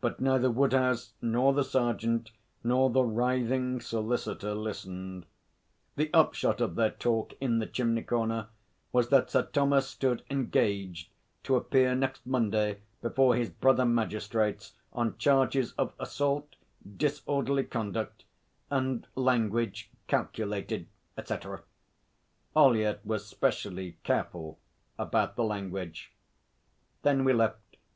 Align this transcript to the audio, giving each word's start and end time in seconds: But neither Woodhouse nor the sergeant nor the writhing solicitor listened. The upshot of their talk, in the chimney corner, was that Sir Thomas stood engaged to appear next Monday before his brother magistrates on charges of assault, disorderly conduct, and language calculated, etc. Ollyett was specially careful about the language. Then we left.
But 0.00 0.18
neither 0.20 0.50
Woodhouse 0.50 1.12
nor 1.22 1.52
the 1.52 1.62
sergeant 1.62 2.32
nor 2.64 2.90
the 2.90 3.04
writhing 3.04 3.80
solicitor 3.80 4.56
listened. 4.56 5.24
The 5.94 6.10
upshot 6.12 6.60
of 6.60 6.74
their 6.74 6.90
talk, 6.90 7.34
in 7.40 7.60
the 7.60 7.68
chimney 7.68 8.02
corner, 8.02 8.48
was 8.90 9.10
that 9.10 9.30
Sir 9.30 9.44
Thomas 9.44 9.86
stood 9.88 10.24
engaged 10.28 11.12
to 11.44 11.54
appear 11.54 11.94
next 11.94 12.26
Monday 12.26 12.80
before 13.02 13.36
his 13.36 13.50
brother 13.50 13.84
magistrates 13.84 14.74
on 14.92 15.16
charges 15.16 15.74
of 15.78 15.92
assault, 16.00 16.56
disorderly 16.96 17.62
conduct, 17.62 18.24
and 18.68 19.06
language 19.14 19.92
calculated, 20.08 20.88
etc. 21.16 21.62
Ollyett 22.56 23.06
was 23.06 23.28
specially 23.28 23.96
careful 24.02 24.58
about 24.98 25.36
the 25.36 25.44
language. 25.44 26.12
Then 27.02 27.22
we 27.22 27.32
left. 27.32 27.76